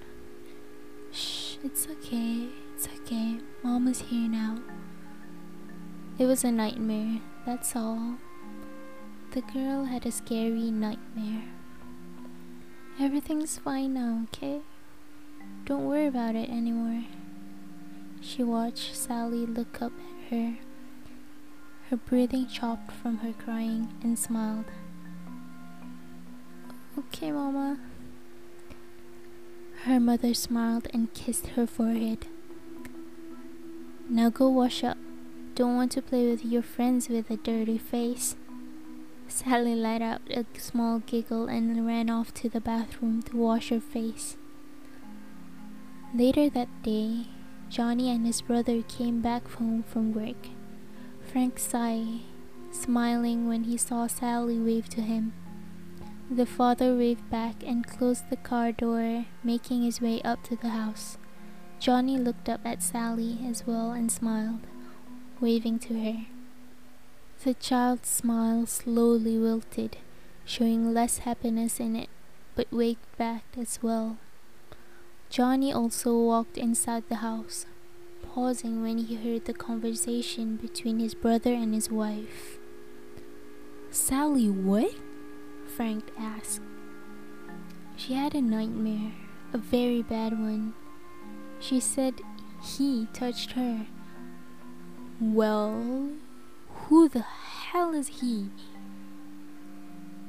Shh, 1.12 1.56
it's 1.62 1.86
okay, 1.86 2.48
it's 2.74 2.88
okay. 2.88 3.38
Mama's 3.62 4.00
here 4.00 4.28
now. 4.28 4.58
It 6.16 6.26
was 6.26 6.44
a 6.44 6.52
nightmare, 6.52 7.20
that's 7.44 7.74
all. 7.74 8.14
The 9.32 9.40
girl 9.40 9.86
had 9.86 10.06
a 10.06 10.12
scary 10.12 10.70
nightmare. 10.70 11.42
Everything's 13.00 13.58
fine 13.58 13.94
now, 13.94 14.26
okay? 14.32 14.60
Don't 15.64 15.86
worry 15.86 16.06
about 16.06 16.36
it 16.36 16.48
anymore. 16.48 17.04
She 18.20 18.44
watched 18.44 18.94
Sally 18.94 19.44
look 19.44 19.82
up 19.82 19.90
at 19.98 20.30
her, 20.30 20.58
her 21.90 21.96
breathing 21.96 22.46
chopped 22.46 22.92
from 22.92 23.18
her 23.18 23.32
crying, 23.32 23.92
and 24.00 24.16
smiled. 24.16 24.66
Okay, 26.96 27.32
Mama. 27.32 27.78
Her 29.82 29.98
mother 29.98 30.32
smiled 30.32 30.86
and 30.94 31.12
kissed 31.12 31.48
her 31.48 31.66
forehead. 31.66 32.26
Now 34.08 34.30
go 34.30 34.48
wash 34.48 34.84
up. 34.84 34.96
Don't 35.54 35.76
want 35.76 35.92
to 35.92 36.02
play 36.02 36.28
with 36.28 36.44
your 36.44 36.62
friends 36.62 37.08
with 37.08 37.30
a 37.30 37.36
dirty 37.36 37.78
face. 37.78 38.34
Sally 39.28 39.76
let 39.76 40.02
out 40.02 40.22
a 40.28 40.44
small 40.58 40.98
giggle 40.98 41.46
and 41.46 41.86
ran 41.86 42.10
off 42.10 42.34
to 42.34 42.48
the 42.48 42.60
bathroom 42.60 43.22
to 43.22 43.36
wash 43.36 43.68
her 43.68 43.78
face. 43.78 44.36
Later 46.12 46.50
that 46.50 46.82
day, 46.82 47.26
Johnny 47.70 48.10
and 48.10 48.26
his 48.26 48.42
brother 48.42 48.82
came 48.82 49.20
back 49.20 49.48
home 49.52 49.84
from 49.84 50.12
work. 50.12 50.48
Frank 51.22 51.60
sighed, 51.60 52.22
smiling 52.72 53.46
when 53.46 53.62
he 53.62 53.76
saw 53.76 54.08
Sally 54.08 54.58
wave 54.58 54.88
to 54.88 55.02
him. 55.02 55.34
The 56.28 56.46
father 56.46 56.96
waved 56.96 57.30
back 57.30 57.62
and 57.64 57.86
closed 57.86 58.28
the 58.28 58.36
car 58.36 58.72
door, 58.72 59.26
making 59.44 59.82
his 59.82 60.00
way 60.00 60.20
up 60.22 60.42
to 60.44 60.56
the 60.56 60.70
house. 60.70 61.16
Johnny 61.78 62.18
looked 62.18 62.48
up 62.48 62.62
at 62.64 62.82
Sally 62.82 63.38
as 63.46 63.64
well 63.68 63.92
and 63.92 64.10
smiled 64.10 64.66
waving 65.44 65.78
to 65.78 65.92
her. 66.02 66.24
The 67.44 67.52
child's 67.52 68.08
smile 68.08 68.64
slowly 68.64 69.36
wilted, 69.36 69.98
showing 70.46 70.94
less 70.94 71.18
happiness 71.18 71.78
in 71.78 71.96
it, 71.96 72.08
but 72.56 72.72
waked 72.72 73.18
back 73.18 73.44
as 73.58 73.78
well. 73.82 74.16
Johnny 75.28 75.70
also 75.70 76.16
walked 76.18 76.56
inside 76.56 77.04
the 77.10 77.16
house, 77.16 77.66
pausing 78.22 78.80
when 78.80 78.96
he 78.96 79.16
heard 79.16 79.44
the 79.44 79.52
conversation 79.52 80.56
between 80.56 80.98
his 80.98 81.12
brother 81.14 81.52
and 81.52 81.74
his 81.74 81.90
wife. 81.90 82.56
Sally, 83.90 84.48
what? 84.48 84.94
Frank 85.76 86.04
asked. 86.18 86.62
She 87.96 88.14
had 88.14 88.34
a 88.34 88.40
nightmare, 88.40 89.12
a 89.52 89.58
very 89.58 90.00
bad 90.00 90.32
one. 90.32 90.72
She 91.60 91.80
said 91.80 92.14
he 92.62 93.08
touched 93.12 93.52
her 93.52 93.86
well, 95.32 96.10
who 96.68 97.08
the 97.08 97.22
hell 97.22 97.94
is 97.94 98.08
he? 98.20 98.50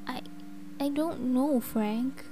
I 0.07 0.21
I 0.79 0.89
don't 0.89 1.33
know, 1.33 1.59
Frank, 1.59 2.23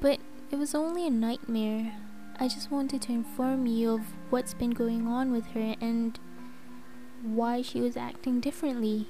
but 0.00 0.18
it 0.50 0.56
was 0.58 0.74
only 0.74 1.06
a 1.06 1.10
nightmare. 1.10 1.94
I 2.40 2.48
just 2.48 2.70
wanted 2.70 3.02
to 3.02 3.12
inform 3.12 3.66
you 3.66 3.92
of 3.92 4.00
what's 4.30 4.54
been 4.54 4.70
going 4.70 5.06
on 5.06 5.30
with 5.30 5.46
her 5.48 5.76
and 5.80 6.18
why 7.22 7.62
she 7.62 7.80
was 7.80 7.96
acting 7.96 8.40
differently. 8.40 9.06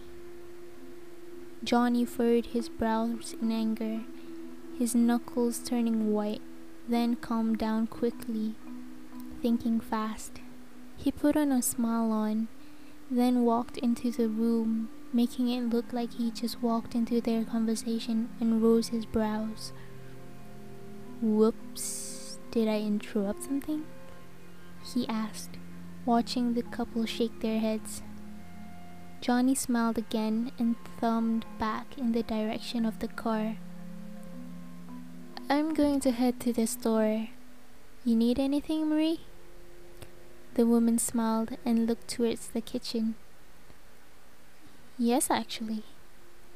Johnny 1.65 2.05
furrowed 2.05 2.47
his 2.47 2.69
brows 2.69 3.35
in 3.41 3.53
anger, 3.53 4.03
his 4.79 4.95
knuckles 4.95 5.59
turning 5.59 6.13
white, 6.13 6.43
then 6.89 7.17
calmed 7.17 7.59
down 7.59 7.87
quickly, 7.87 8.55
thinking 9.41 9.81
fast. 9.81 10.41
He 10.97 11.13
put 11.13 11.37
on 11.37 11.53
a 11.53 11.63
smile 11.63 12.11
on 12.11 12.49
then 13.11 13.45
walked 13.45 13.79
into 13.79 14.11
the 14.11 14.29
room, 14.29 14.89
making 15.13 15.49
it 15.49 15.63
look 15.63 15.93
like 15.93 16.15
he 16.15 16.31
just 16.31 16.63
walked 16.63 16.95
into 16.95 17.21
their 17.21 17.45
conversation 17.45 18.29
and 18.41 18.63
rose 18.63 18.89
his 18.89 19.07
brows. 19.07 19.73
Whoops, 21.21 22.39
did 22.51 22.69
I 22.69 22.81
interrupt 22.81 23.45
something? 23.45 23.85
He 24.95 25.09
asked, 25.09 25.57
watching 26.05 26.55
the 26.55 26.63
couple 26.63 27.07
shake 27.07 27.41
their 27.41 27.61
heads. 27.61 28.03
Johnny 29.21 29.55
smiled 29.55 29.99
again 29.99 30.53
and 30.59 30.77
thumbed 31.01 31.45
back 31.59 31.99
in 31.99 32.13
the 32.13 32.23
direction 32.23 32.87
of 32.87 33.01
the 33.01 33.09
car. 33.09 33.57
I'm 35.51 35.75
going 35.75 36.01
to 36.01 36.13
head 36.13 36.39
to 36.41 36.53
the 36.53 36.67
store. 36.67 37.29
You 38.05 38.17
need 38.17 38.39
anything, 38.39 38.89
Marie? 38.89 39.21
The 40.59 40.67
woman 40.67 40.99
smiled 40.99 41.57
and 41.65 41.87
looked 41.87 42.09
towards 42.09 42.49
the 42.49 42.61
kitchen. 42.61 43.15
Yes, 44.99 45.31
actually. 45.31 45.85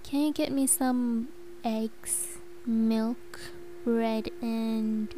Can 0.03 0.23
you 0.23 0.33
get 0.33 0.51
me 0.51 0.67
some 0.67 1.29
eggs, 1.63 2.39
milk, 2.67 3.39
bread, 3.85 4.31
and 4.41 5.15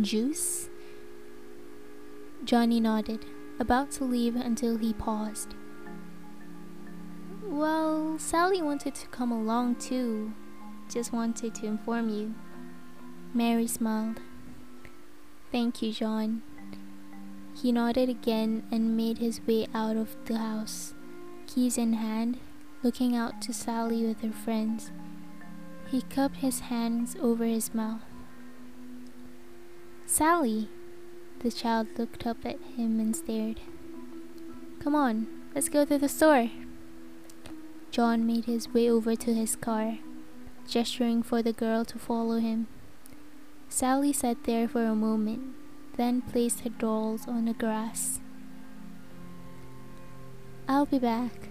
juice? 0.00 0.70
Johnny 2.42 2.80
nodded, 2.80 3.26
about 3.60 3.90
to 3.90 4.04
leave 4.04 4.34
until 4.34 4.78
he 4.78 4.94
paused. 4.94 5.54
Well, 7.44 8.18
Sally 8.18 8.62
wanted 8.62 8.94
to 8.94 9.08
come 9.08 9.30
along 9.30 9.74
too. 9.74 10.32
Just 10.90 11.12
wanted 11.12 11.54
to 11.56 11.66
inform 11.66 12.08
you. 12.08 12.34
Mary 13.34 13.66
smiled. 13.66 14.20
Thank 15.50 15.82
you, 15.82 15.92
John. 15.92 16.40
He 17.62 17.70
nodded 17.70 18.08
again 18.08 18.64
and 18.72 18.96
made 18.96 19.18
his 19.18 19.40
way 19.46 19.68
out 19.72 19.96
of 19.96 20.16
the 20.24 20.36
house, 20.36 20.94
keys 21.46 21.78
in 21.78 21.92
hand, 21.92 22.40
looking 22.82 23.14
out 23.14 23.40
to 23.42 23.52
Sally 23.52 24.04
with 24.04 24.20
her 24.22 24.32
friends. 24.32 24.90
He 25.88 26.02
cupped 26.02 26.38
his 26.38 26.58
hands 26.58 27.14
over 27.20 27.44
his 27.44 27.72
mouth. 27.72 28.00
Sally! 30.06 30.70
The 31.38 31.52
child 31.52 31.86
looked 31.96 32.26
up 32.26 32.44
at 32.44 32.58
him 32.76 32.98
and 32.98 33.14
stared. 33.14 33.60
Come 34.80 34.96
on, 34.96 35.28
let's 35.54 35.68
go 35.68 35.84
to 35.84 35.98
the 35.98 36.08
store. 36.08 36.50
John 37.92 38.26
made 38.26 38.46
his 38.46 38.74
way 38.74 38.90
over 38.90 39.14
to 39.14 39.32
his 39.32 39.54
car, 39.54 39.98
gesturing 40.66 41.22
for 41.22 41.42
the 41.42 41.52
girl 41.52 41.84
to 41.84 41.98
follow 42.00 42.38
him. 42.38 42.66
Sally 43.68 44.12
sat 44.12 44.42
there 44.42 44.66
for 44.66 44.84
a 44.84 44.96
moment, 44.96 45.54
then 45.96 46.22
placed 46.22 46.60
her 46.60 46.70
dolls 46.70 47.28
on 47.28 47.44
the 47.44 47.52
grass. 47.52 48.20
I'll 50.68 50.86
be 50.86 50.98
back. 50.98 51.48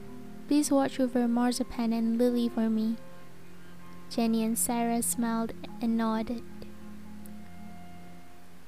Please 0.47 0.71
watch 0.71 0.99
over 0.99 1.27
Marzipan 1.27 1.93
and 1.93 2.17
Lily 2.17 2.49
for 2.49 2.69
me. 2.69 2.97
Jenny 4.09 4.43
and 4.43 4.57
Sarah 4.57 5.01
smiled 5.01 5.53
and 5.81 5.95
nodded. 5.95 6.43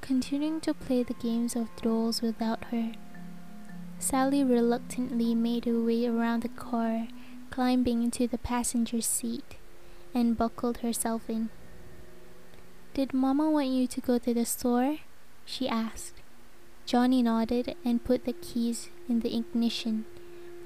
Continuing 0.00 0.60
to 0.60 0.74
play 0.74 1.02
the 1.02 1.14
games 1.14 1.56
of 1.56 1.74
dolls 1.76 2.22
without 2.22 2.64
her, 2.64 2.92
Sally 3.98 4.44
reluctantly 4.44 5.34
made 5.34 5.64
her 5.64 5.80
way 5.80 6.06
around 6.06 6.42
the 6.42 6.48
car, 6.50 7.08
climbing 7.50 8.02
into 8.02 8.26
the 8.26 8.38
passenger 8.38 9.00
seat, 9.00 9.56
and 10.14 10.36
buckled 10.36 10.78
herself 10.78 11.28
in. 11.28 11.48
Did 12.92 13.14
Mama 13.14 13.50
want 13.50 13.68
you 13.68 13.86
to 13.86 14.00
go 14.00 14.18
to 14.18 14.34
the 14.34 14.44
store? 14.44 14.98
She 15.44 15.68
asked. 15.68 16.14
Johnny 16.86 17.22
nodded 17.22 17.76
and 17.84 18.04
put 18.04 18.24
the 18.24 18.34
keys 18.34 18.90
in 19.08 19.20
the 19.20 19.36
ignition, 19.36 20.04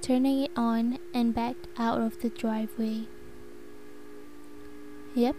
turning 0.03 0.43
it 0.43 0.51
on 0.57 0.99
and 1.15 1.35
backed 1.35 1.69
out 1.79 2.01
of 2.01 2.21
the 2.21 2.29
driveway. 2.29 3.07
Yep, 5.15 5.37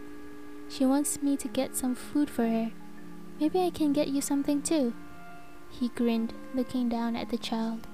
she 0.70 0.86
wants 0.86 1.22
me 1.22 1.36
to 1.38 1.48
get 1.48 1.76
some 1.76 1.96
food 1.96 2.30
for 2.30 2.48
her. 2.48 2.72
Maybe 3.40 3.60
I 3.62 3.70
can 3.70 3.94
get 3.94 4.08
you 4.08 4.22
something 4.22 4.62
too. 4.62 4.94
He 5.70 5.90
grinned, 5.90 6.34
looking 6.54 6.90
down 6.90 7.16
at 7.16 7.30
the 7.30 7.38
child. 7.38 7.88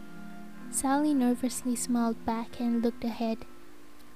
Sally 0.71 1.13
nervously 1.13 1.75
smiled 1.75 2.25
back 2.25 2.60
and 2.60 2.81
looked 2.81 3.03
ahead, 3.03 3.45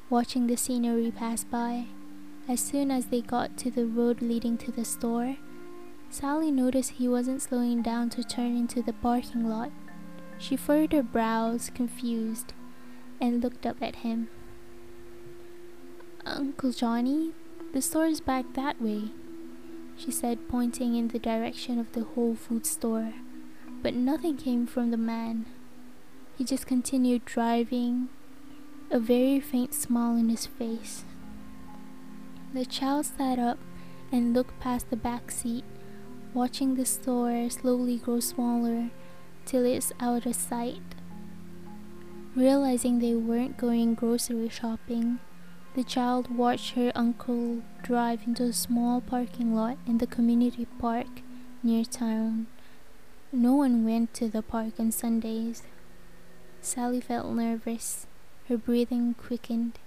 watching 0.10 0.48
the 0.48 0.58
scenery 0.58 1.12
pass 1.12 1.44
by. 1.44 1.86
As 2.48 2.60
soon 2.60 2.90
as 2.90 3.08
they 3.08 3.22
got 3.22 3.58
to 3.60 3.70
the 3.70 3.86
road 3.86 4.22
leading 4.22 4.58
to 4.58 4.72
the 4.72 4.84
store, 4.84 5.38
Sally 6.12 6.52
noticed 6.52 6.92
he 6.92 7.08
wasn't 7.08 7.42
slowing 7.42 7.82
down 7.82 8.10
to 8.12 8.24
turn 8.24 8.58
into 8.58 8.82
the 8.82 8.94
parking 8.94 9.48
lot. 9.48 9.72
She 10.38 10.56
furrowed 10.56 10.92
her 10.94 11.04
brows, 11.04 11.70
confused, 11.74 12.54
and 13.22 13.44
looked 13.44 13.66
up 13.66 13.78
at 13.82 13.98
him. 13.98 14.30
Uncle 16.26 16.72
Johnny, 16.72 17.34
the 17.74 17.82
store 17.82 18.08
is 18.08 18.22
back 18.22 18.54
that 18.54 18.82
way, 18.82 19.12
she 19.98 20.12
said, 20.12 20.50
pointing 20.50 20.96
in 20.96 21.10
the 21.10 21.20
direction 21.20 21.78
of 21.78 21.92
the 21.92 22.04
Whole 22.04 22.36
Food 22.36 22.66
store. 22.66 23.14
But 23.82 23.94
nothing 23.94 24.38
came 24.38 24.66
from 24.66 24.92
the 24.92 24.98
man. 24.98 25.46
He 26.38 26.44
just 26.44 26.66
continued 26.66 27.26
driving, 27.26 28.10
a 28.90 29.00
very 29.00 29.40
faint 29.40 29.74
smile 29.74 30.18
on 30.18 30.30
his 30.30 30.46
face. 30.46 31.04
The 32.54 32.66
child 32.66 33.06
sat 33.06 33.38
up 33.38 33.60
and 34.12 34.34
looked 34.34 34.60
past 34.60 34.90
the 34.90 34.96
back 34.96 35.32
seat, 35.32 35.64
watching 36.34 36.76
the 36.76 36.86
store 36.86 37.50
slowly 37.50 37.98
grow 37.98 38.20
smaller 38.20 38.90
till 39.46 39.66
it's 39.66 39.92
out 40.00 40.26
of 40.26 40.36
sight. 40.36 40.82
Realizing 42.36 43.00
they 43.00 43.16
weren't 43.16 43.58
going 43.58 43.96
grocery 43.96 44.50
shopping, 44.50 45.20
the 45.76 45.84
child 45.84 46.36
watched 46.36 46.76
her 46.76 46.92
uncle 46.96 47.64
drive 47.82 48.22
into 48.26 48.44
a 48.44 48.54
small 48.54 49.02
parking 49.02 49.56
lot 49.56 49.78
in 49.88 49.98
the 49.98 50.08
community 50.08 50.66
park 50.80 51.22
near 51.64 51.84
town. 51.84 52.48
No 53.32 53.56
one 53.56 53.86
went 53.86 54.14
to 54.16 54.28
the 54.28 54.42
park 54.42 54.80
on 54.80 54.92
Sundays. 54.92 55.64
Sally 56.62 57.02
felt 57.02 57.32
nervous. 57.34 58.08
Her 58.48 58.58
breathing 58.58 59.14
quickened 59.14 59.80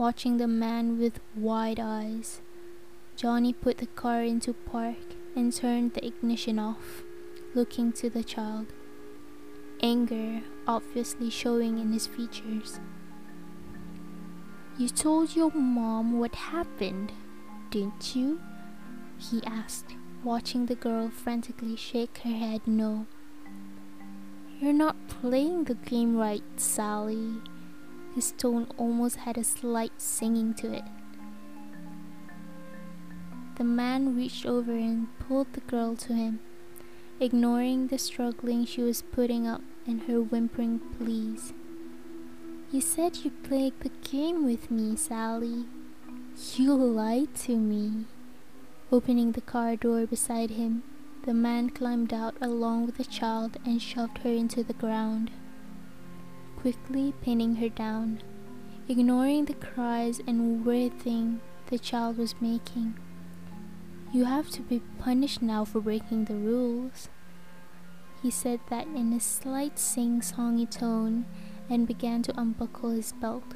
watching 0.00 0.38
the 0.38 0.48
man 0.48 0.98
with 0.98 1.20
wide 1.36 1.78
eyes. 1.78 2.40
Johnny 3.16 3.52
put 3.52 3.78
the 3.78 3.86
car 3.86 4.22
into 4.22 4.54
park 4.54 4.96
and 5.34 5.52
turned 5.52 5.94
the 5.94 6.04
ignition 6.06 6.58
off, 6.58 7.02
looking 7.54 7.92
to 7.92 8.10
the 8.10 8.24
child. 8.24 8.66
Anger 9.82 10.42
obviously 10.66 11.30
showing 11.30 11.78
in 11.78 11.92
his 11.92 12.06
features. 12.06 12.80
You 14.78 14.88
told 14.88 15.36
your 15.36 15.50
mom 15.52 16.18
what 16.18 16.34
happened, 16.34 17.12
didn't 17.70 18.14
you? 18.14 18.40
He 19.18 19.42
asked, 19.44 19.96
watching 20.24 20.66
the 20.66 20.74
girl 20.74 21.10
frantically 21.10 21.76
shake 21.76 22.18
her 22.18 22.30
head 22.30 22.62
no. 22.66 23.06
You're 24.60 24.72
not 24.72 25.08
playing 25.08 25.64
the 25.64 25.74
game 25.74 26.16
right, 26.16 26.42
Sally. 26.56 27.34
His 28.14 28.32
tone 28.32 28.66
almost 28.76 29.16
had 29.16 29.38
a 29.38 29.44
slight 29.44 29.92
singing 29.98 30.54
to 30.54 30.72
it. 30.72 30.84
The 33.60 33.64
man 33.64 34.16
reached 34.16 34.46
over 34.46 34.72
and 34.72 35.08
pulled 35.18 35.52
the 35.52 35.60
girl 35.60 35.94
to 35.94 36.14
him, 36.14 36.40
ignoring 37.20 37.88
the 37.88 37.98
struggling 37.98 38.64
she 38.64 38.80
was 38.80 39.02
putting 39.02 39.46
up 39.46 39.60
and 39.86 40.04
her 40.04 40.22
whimpering 40.22 40.80
pleas. 40.96 41.52
You 42.72 42.80
said 42.80 43.18
you'd 43.18 43.42
play 43.42 43.70
the 43.80 43.90
game 43.90 44.46
with 44.46 44.70
me, 44.70 44.96
Sally. 44.96 45.66
You 46.54 46.72
lied 46.72 47.34
to 47.44 47.58
me. 47.58 48.06
Opening 48.90 49.32
the 49.32 49.42
car 49.42 49.76
door 49.76 50.06
beside 50.06 50.52
him, 50.52 50.82
the 51.26 51.34
man 51.34 51.68
climbed 51.68 52.14
out 52.14 52.36
along 52.40 52.86
with 52.86 52.96
the 52.96 53.04
child 53.04 53.58
and 53.66 53.82
shoved 53.82 54.20
her 54.24 54.30
into 54.30 54.62
the 54.64 54.72
ground 54.72 55.30
quickly 56.56 57.12
pinning 57.20 57.56
her 57.56 57.68
down, 57.68 58.22
ignoring 58.88 59.44
the 59.44 59.52
cries 59.52 60.18
and 60.26 60.64
writhing 60.64 61.42
the 61.66 61.78
child 61.78 62.16
was 62.16 62.34
making. 62.40 62.94
You 64.12 64.24
have 64.24 64.50
to 64.50 64.62
be 64.62 64.82
punished 64.98 65.40
now 65.40 65.64
for 65.64 65.80
breaking 65.80 66.24
the 66.24 66.34
rules. 66.34 67.08
He 68.20 68.30
said 68.30 68.58
that 68.68 68.88
in 68.88 69.12
a 69.12 69.20
slight 69.20 69.78
sing-songy 69.78 70.68
tone 70.68 71.26
and 71.70 71.86
began 71.86 72.22
to 72.22 72.38
unbuckle 72.38 72.90
his 72.90 73.12
belt. 73.12 73.54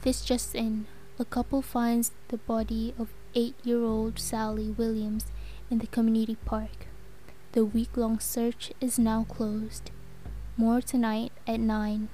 This 0.00 0.24
just 0.24 0.54
in 0.54 0.86
a 1.18 1.26
couple 1.26 1.60
finds 1.60 2.12
the 2.28 2.38
body 2.38 2.94
of 2.98 3.10
eight-year-old 3.34 4.18
Sally 4.18 4.70
Williams 4.70 5.26
in 5.70 5.78
the 5.78 5.86
community 5.86 6.38
park. 6.46 6.86
The 7.52 7.66
week-long 7.66 8.18
search 8.18 8.72
is 8.80 8.98
now 8.98 9.26
closed. 9.28 9.90
More 10.58 10.80
tonight 10.80 11.32
at 11.46 11.60
9. 11.60 12.08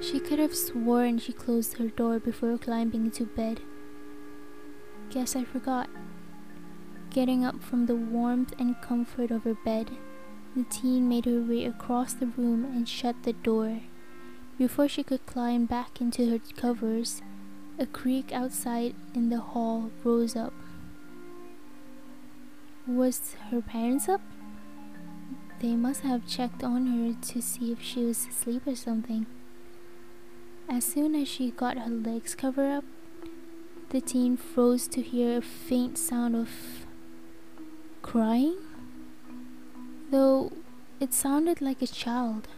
She 0.00 0.18
could 0.18 0.40
have 0.40 0.52
sworn 0.52 1.18
she 1.18 1.32
closed 1.32 1.76
her 1.78 1.86
door 1.86 2.18
before 2.18 2.58
climbing 2.58 3.04
into 3.04 3.26
bed. 3.26 3.60
Guess 5.10 5.36
I 5.36 5.44
forgot. 5.44 5.88
Getting 7.10 7.44
up 7.44 7.62
from 7.62 7.86
the 7.86 7.94
warmth 7.94 8.52
and 8.58 8.80
comfort 8.82 9.30
of 9.30 9.44
her 9.44 9.54
bed, 9.54 9.92
the 10.56 10.64
teen 10.64 11.08
made 11.08 11.26
her 11.26 11.40
way 11.40 11.66
across 11.66 12.14
the 12.14 12.26
room 12.26 12.64
and 12.64 12.88
shut 12.88 13.22
the 13.22 13.32
door. 13.32 13.82
Before 14.58 14.88
she 14.88 15.04
could 15.04 15.24
climb 15.24 15.66
back 15.66 16.00
into 16.00 16.28
her 16.30 16.40
covers, 16.56 17.22
a 17.78 17.86
creak 17.86 18.32
outside 18.32 18.96
in 19.14 19.30
the 19.30 19.38
hall 19.38 19.92
rose 20.02 20.34
up. 20.34 20.52
Was 22.84 23.36
her 23.50 23.62
parents 23.62 24.08
up? 24.08 24.20
They 25.60 25.76
must 25.76 26.00
have 26.00 26.26
checked 26.26 26.64
on 26.64 26.86
her 26.88 27.14
to 27.32 27.40
see 27.40 27.70
if 27.70 27.80
she 27.80 28.04
was 28.04 28.26
asleep 28.26 28.66
or 28.66 28.74
something. 28.74 29.26
As 30.68 30.84
soon 30.84 31.14
as 31.14 31.28
she 31.28 31.52
got 31.52 31.78
her 31.78 31.90
legs 31.90 32.34
covered 32.34 32.70
up, 32.78 32.84
the 33.90 34.00
teen 34.00 34.36
froze 34.36 34.88
to 34.88 35.00
hear 35.00 35.38
a 35.38 35.40
faint 35.40 35.96
sound 35.98 36.34
of 36.34 36.50
crying, 38.02 38.56
though 40.10 40.50
it 40.98 41.14
sounded 41.14 41.60
like 41.60 41.80
a 41.80 41.86
child, 41.86 42.48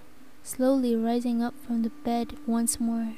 slowly 0.43 0.97
rising 0.97 1.43
up 1.43 1.55
from 1.67 1.83
the 1.83 1.91
bed 2.05 2.37
once 2.47 2.81
more. 2.81 3.15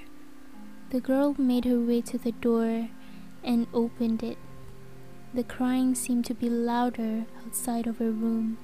The 0.91 1.01
girl 1.01 1.35
made 1.39 1.65
her 1.65 1.81
way 1.81 2.01
to 2.03 2.19
the 2.19 2.33
door 2.33 2.89
and 3.43 3.67
opened 3.73 4.23
it. 4.23 4.39
The 5.35 5.45
crying 5.45 5.95
seemed 5.95 6.27
to 6.27 6.35
be 6.35 6.51
louder 6.51 7.25
outside 7.45 7.87
of 7.87 7.99
her 7.99 8.11
room. 8.11 8.59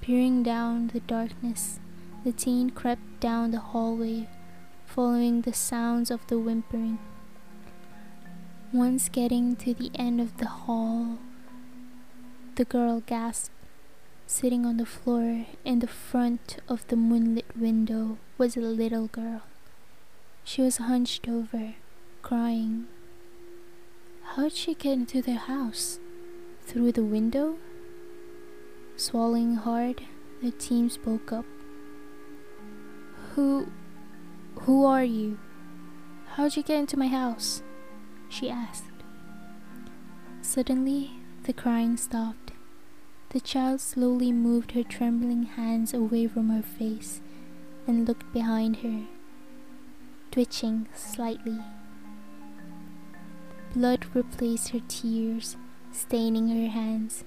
Peering 0.00 0.42
down 0.42 0.88
the 0.88 1.00
darkness, 1.00 1.78
the 2.24 2.32
teen 2.32 2.70
crept 2.70 3.20
down 3.20 3.50
the 3.50 3.60
hallway, 3.60 4.28
following 4.86 5.42
the 5.42 5.52
sounds 5.52 6.10
of 6.10 6.26
the 6.28 6.38
whimpering. 6.38 6.98
Once 8.72 9.08
getting 9.08 9.54
to 9.56 9.74
the 9.74 9.90
end 9.94 10.20
of 10.20 10.38
the 10.38 10.46
hall, 10.46 11.18
the 12.54 12.64
girl 12.64 13.02
gasped. 13.04 13.50
Sitting 14.32 14.64
on 14.64 14.78
the 14.78 14.86
floor 14.86 15.44
in 15.62 15.80
the 15.80 15.86
front 15.86 16.56
of 16.66 16.86
the 16.88 16.96
moonlit 16.96 17.54
window 17.54 18.16
was 18.38 18.56
a 18.56 18.60
little 18.60 19.08
girl. 19.08 19.42
She 20.42 20.62
was 20.62 20.78
hunched 20.78 21.28
over, 21.28 21.74
crying. 22.22 22.86
How'd 24.22 24.52
she 24.52 24.72
get 24.72 24.94
into 24.94 25.20
the 25.20 25.34
house? 25.34 26.00
Through 26.64 26.92
the 26.92 27.04
window? 27.04 27.58
Swallowing 28.96 29.56
hard, 29.56 30.00
the 30.40 30.50
team 30.50 30.88
spoke 30.88 31.30
up. 31.30 31.44
Who. 33.34 33.70
Who 34.60 34.86
are 34.86 35.04
you? 35.04 35.38
How'd 36.36 36.56
you 36.56 36.62
get 36.62 36.78
into 36.78 36.98
my 36.98 37.08
house? 37.08 37.62
she 38.30 38.48
asked. 38.48 38.84
Suddenly, 40.40 41.20
the 41.42 41.52
crying 41.52 41.98
stopped. 41.98 42.41
The 43.32 43.40
child 43.40 43.80
slowly 43.80 44.30
moved 44.30 44.72
her 44.72 44.82
trembling 44.82 45.44
hands 45.44 45.94
away 45.94 46.26
from 46.26 46.50
her 46.50 46.60
face 46.60 47.22
and 47.86 48.06
looked 48.06 48.30
behind 48.30 48.76
her, 48.78 49.04
twitching 50.30 50.86
slightly. 50.94 51.58
Blood 53.74 54.04
replaced 54.12 54.68
her 54.70 54.80
tears, 54.86 55.56
staining 55.92 56.48
her 56.48 56.68
hands. 56.68 57.24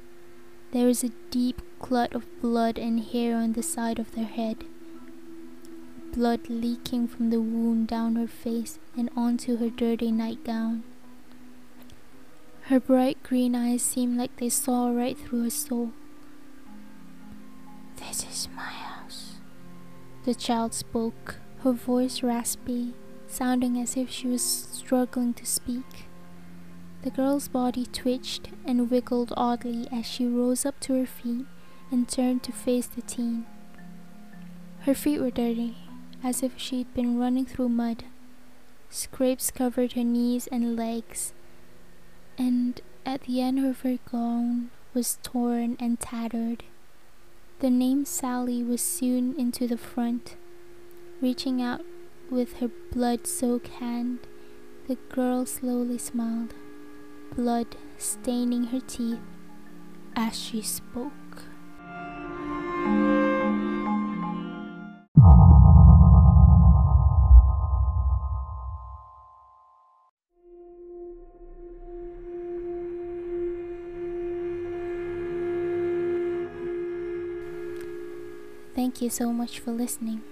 There 0.73 0.85
was 0.85 1.03
a 1.03 1.09
deep 1.31 1.63
clot 1.79 2.13
of 2.13 2.27
blood 2.39 2.77
and 2.77 2.99
hair 2.99 3.35
on 3.37 3.53
the 3.53 3.63
side 3.63 3.97
of 3.97 4.13
her 4.13 4.25
head. 4.25 4.63
Blood 6.13 6.49
leaking 6.49 7.07
from 7.07 7.31
the 7.31 7.41
wound 7.41 7.87
down 7.87 8.15
her 8.15 8.27
face 8.27 8.77
and 8.95 9.09
onto 9.17 9.57
her 9.57 9.71
dirty 9.71 10.11
nightgown. 10.11 10.83
Her 12.65 12.79
bright 12.79 13.14
green 13.27 13.55
eyes 13.55 13.81
seemed 13.81 14.15
like 14.15 14.35
they 14.37 14.49
saw 14.49 14.87
right 14.91 15.17
through 15.17 15.41
her 15.43 15.49
soul. 15.49 15.91
This 17.95 18.23
is 18.23 18.47
my 18.55 18.61
house. 18.61 19.37
The 20.25 20.35
child 20.35 20.75
spoke, 20.75 21.37
her 21.63 21.71
voice 21.71 22.21
raspy, 22.21 22.93
sounding 23.25 23.79
as 23.79 23.97
if 23.97 24.11
she 24.11 24.27
was 24.27 24.43
struggling 24.43 25.33
to 25.33 25.45
speak. 25.45 26.05
The 27.01 27.09
girl's 27.09 27.47
body 27.47 27.87
twitched 27.87 28.49
and 28.63 28.91
wiggled 28.91 29.33
oddly 29.35 29.87
as 29.91 30.05
she 30.05 30.27
rose 30.27 30.63
up 30.63 30.79
to 30.81 30.93
her 30.93 31.07
feet 31.07 31.47
and 31.89 32.07
turned 32.07 32.43
to 32.43 32.51
face 32.51 32.85
the 32.85 33.01
teen. 33.01 33.47
Her 34.81 34.93
feet 34.93 35.19
were 35.19 35.31
dirty, 35.31 35.77
as 36.23 36.43
if 36.43 36.51
she'd 36.57 36.93
been 36.93 37.17
running 37.17 37.47
through 37.47 37.69
mud. 37.69 38.03
Scrapes 38.91 39.49
covered 39.49 39.93
her 39.93 40.03
knees 40.03 40.45
and 40.51 40.75
legs, 40.75 41.33
and 42.37 42.81
at 43.05 43.21
the 43.21 43.41
end 43.41 43.63
of 43.63 43.81
her 43.81 43.97
gown 44.11 44.71
was 44.93 45.19
torn 45.21 45.77
and 45.79 45.99
tattered. 45.99 46.63
The 47.59 47.69
name 47.69 48.05
Sally 48.05 48.63
was 48.63 48.81
sewn 48.81 49.35
into 49.37 49.67
the 49.67 49.77
front. 49.77 50.35
Reaching 51.21 51.61
out 51.61 51.81
with 52.29 52.57
her 52.57 52.69
blood 52.91 53.27
soaked 53.27 53.67
hand, 53.67 54.19
the 54.87 54.95
girl 55.09 55.45
slowly 55.45 55.97
smiled, 55.97 56.53
blood 57.35 57.75
staining 57.97 58.65
her 58.65 58.81
teeth 58.81 59.19
as 60.15 60.37
she 60.37 60.61
spoke. 60.61 61.11
Thank 78.95 79.03
you 79.03 79.09
so 79.09 79.33
much 79.33 79.59
for 79.59 79.71
listening. 79.71 80.23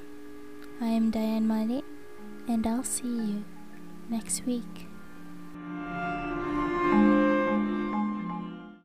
I 0.80 0.88
am 0.88 1.12
Diane 1.12 1.45
Mali, 1.45 1.84
and 2.47 2.65
I'll 2.65 2.86
see 2.86 3.10
you 3.10 3.43
next 4.10 4.45
week. 4.45 4.88